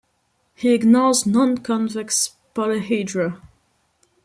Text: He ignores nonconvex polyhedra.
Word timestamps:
He 0.55 0.73
ignores 0.73 1.25
nonconvex 1.25 2.31
polyhedra. 2.55 3.39